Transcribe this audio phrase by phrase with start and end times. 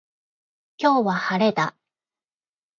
[0.79, 1.75] 今日は晴れだ。